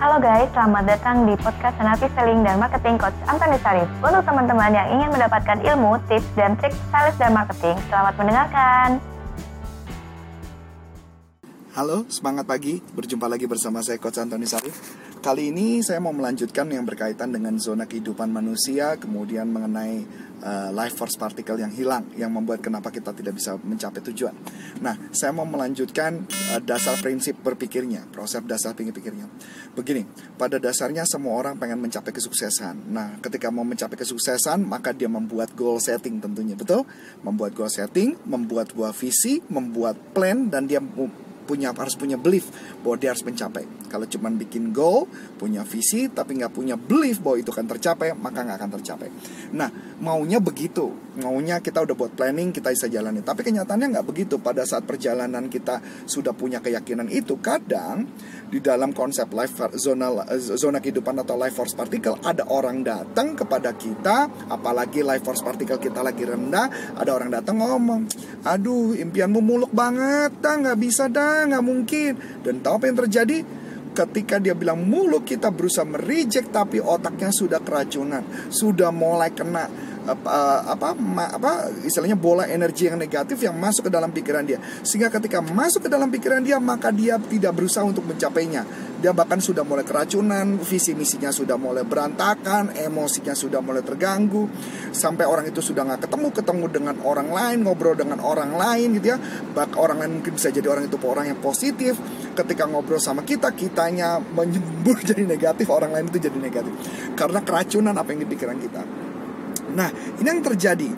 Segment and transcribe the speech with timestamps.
[0.00, 3.84] Halo guys, selamat datang di podcast Senapi Selling dan Marketing Coach Antoni Sarif.
[4.00, 9.09] Untuk teman-teman yang ingin mendapatkan ilmu, tips, dan trik sales dan marketing, selamat mendengarkan.
[11.70, 12.82] Halo, semangat pagi.
[12.82, 14.74] Berjumpa lagi bersama saya Coach Antoni Sarif.
[15.22, 20.02] Kali ini saya mau melanjutkan yang berkaitan dengan zona kehidupan manusia, kemudian mengenai
[20.42, 24.34] uh, life force particle yang hilang, yang membuat kenapa kita tidak bisa mencapai tujuan.
[24.82, 29.30] Nah, saya mau melanjutkan uh, dasar prinsip berpikirnya, proses dasar pikirnya.
[29.78, 30.02] Begini,
[30.34, 32.90] pada dasarnya semua orang pengen mencapai kesuksesan.
[32.90, 36.82] Nah, ketika mau mencapai kesuksesan, maka dia membuat goal setting tentunya, betul?
[37.22, 40.82] Membuat goal setting, membuat buah visi, membuat plan, dan dia
[41.50, 42.46] punya harus punya belief
[42.86, 43.66] bahwa dia harus mencapai.
[43.90, 48.46] Kalau cuma bikin goal, punya visi, tapi nggak punya belief bahwa itu akan tercapai, maka
[48.46, 49.08] nggak akan tercapai.
[49.58, 50.94] Nah, maunya begitu.
[51.18, 53.26] Maunya kita udah buat planning, kita bisa jalani.
[53.26, 54.38] Tapi kenyataannya nggak begitu.
[54.38, 58.06] Pada saat perjalanan kita sudah punya keyakinan itu, kadang
[58.50, 63.72] di dalam konsep life zona zona kehidupan atau life force particle ada orang datang kepada
[63.78, 68.10] kita, apalagi life force particle kita lagi rendah, ada orang datang ngomong,
[68.42, 72.12] aduh impianmu muluk banget, dah nggak bisa dah, nggak mungkin.
[72.42, 73.38] Dan tahu apa yang terjadi?
[73.90, 80.64] Ketika dia bilang mulut kita berusaha mereject tapi otaknya sudah keracunan, sudah mulai kena apa
[80.64, 80.96] apa
[81.36, 81.52] apa
[81.84, 84.58] istilahnya bola energi yang negatif yang masuk ke dalam pikiran dia.
[84.80, 88.64] Sehingga ketika masuk ke dalam pikiran dia maka dia tidak berusaha untuk mencapainya.
[89.00, 94.48] Dia bahkan sudah mulai keracunan visi misinya sudah mulai berantakan emosinya sudah mulai terganggu.
[94.90, 99.14] Sampai orang itu sudah nggak ketemu ketemu dengan orang lain ngobrol dengan orang lain gitu
[99.14, 99.18] ya.
[99.52, 101.96] Bak orang lain mungkin bisa jadi orang itu orang yang positif
[102.44, 106.72] ketika ngobrol sama kita kitanya menyembur jadi negatif orang lain itu jadi negatif
[107.14, 108.82] karena keracunan apa yang di pikiran kita
[109.74, 109.88] Nah,
[110.18, 110.90] ini yang terjadi.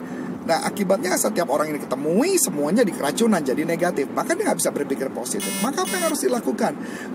[0.43, 4.11] Nah, akibatnya setiap orang ini ketemui semuanya dikeracunan jadi negatif.
[4.11, 5.51] Maka dia nggak bisa berpikir positif.
[5.63, 6.73] Maka apa yang harus dilakukan?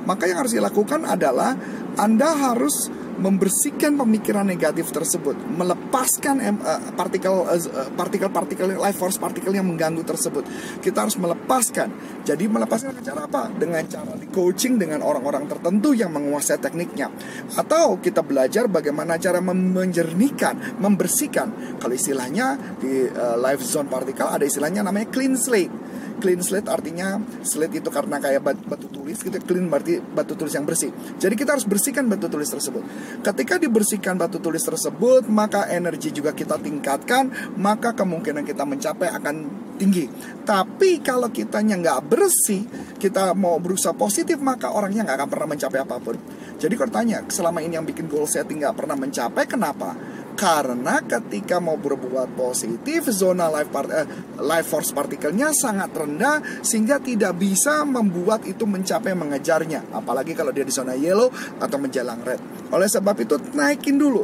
[0.09, 1.53] Maka yang harus dilakukan adalah
[2.01, 2.89] Anda harus
[3.19, 10.47] membersihkan pemikiran negatif tersebut, melepaskan uh, partikel uh, partikel-partikel life force partikel yang mengganggu tersebut.
[10.79, 12.23] Kita harus melepaskan.
[12.23, 13.43] Jadi melepaskan dengan cara apa?
[13.51, 17.11] Dengan cara di coaching dengan orang-orang tertentu yang menguasai tekniknya.
[17.59, 21.79] Atau kita belajar bagaimana cara menjernihkan, membersihkan.
[21.83, 25.75] Kalau istilahnya di uh, life zone partikel ada istilahnya namanya clean slate
[26.19, 30.53] clean slate artinya slate itu karena kayak batu, batu tulis gitu clean berarti batu tulis
[30.53, 30.91] yang bersih.
[31.17, 32.83] Jadi kita harus bersihkan batu tulis tersebut.
[33.25, 39.35] Ketika dibersihkan batu tulis tersebut maka energi juga kita tingkatkan maka kemungkinan kita mencapai akan
[39.79, 40.11] tinggi.
[40.43, 42.67] Tapi kalau kitanya nggak bersih
[42.99, 46.19] kita mau berusaha positif maka orangnya nggak akan pernah mencapai apa pun.
[46.59, 49.95] Jadi kalau tanya selama ini yang bikin goal setting nggak pernah mencapai kenapa
[50.39, 54.07] karena ketika mau berbuat positif zona life part, eh,
[54.39, 59.91] life force partikelnya sangat rendah sehingga tidak bisa membuat itu mencapai mengejarnya.
[59.91, 61.27] Apalagi kalau dia di zona yellow
[61.59, 62.39] atau menjalang red.
[62.71, 64.23] Oleh sebab itu naikin dulu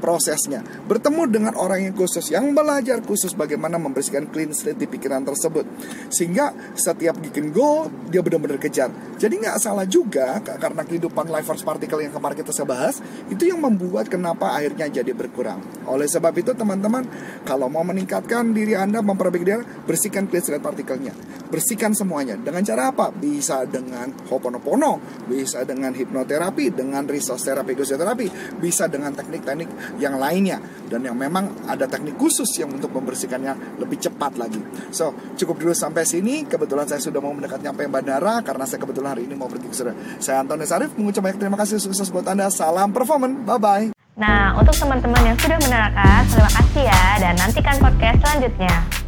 [0.00, 0.64] prosesnya.
[0.64, 5.68] Bertemu dengan orang yang khusus, yang belajar khusus bagaimana membersihkan clean slate di pikiran tersebut.
[6.08, 8.88] Sehingga setiap bikin goal, dia benar-benar kejar.
[9.20, 13.60] Jadi nggak salah juga, karena kehidupan life force particle yang kemarin kita bahas, itu yang
[13.60, 15.60] membuat kenapa akhirnya jadi berkurang.
[15.84, 17.04] Oleh sebab itu teman-teman,
[17.44, 21.12] kalau mau meningkatkan diri Anda, memperbaiki diri, bersihkan clean slate partikelnya.
[21.52, 22.40] Bersihkan semuanya.
[22.40, 23.12] Dengan cara apa?
[23.12, 28.26] Bisa dengan hoponopono, bisa dengan hipnoterapi, dengan resource terapi, terapi,
[28.62, 33.98] bisa dengan teknik-teknik yang lainnya dan yang memang ada teknik khusus yang untuk membersihkannya lebih
[34.02, 34.58] cepat lagi.
[34.90, 36.44] So, cukup dulu sampai sini.
[36.44, 39.74] Kebetulan saya sudah mau mendekat nyampe bandara karena saya kebetulan hari ini mau pergi ke
[39.74, 39.98] Surabaya.
[40.18, 42.50] Saya Antoni Sarif mengucap banyak terima kasih sukses buat Anda.
[42.50, 43.46] Salam performan.
[43.46, 43.86] Bye bye.
[44.20, 48.99] Nah, untuk teman-teman yang sudah menerangkan, terima kasih ya dan nantikan podcast selanjutnya.